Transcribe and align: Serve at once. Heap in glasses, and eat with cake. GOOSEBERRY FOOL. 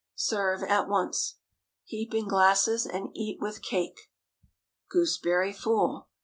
Serve 0.15 0.63
at 0.63 0.87
once. 0.89 1.35
Heap 1.83 2.15
in 2.15 2.27
glasses, 2.27 2.87
and 2.87 3.09
eat 3.13 3.37
with 3.39 3.61
cake. 3.61 4.09
GOOSEBERRY 4.89 5.53
FOOL. 5.53 6.07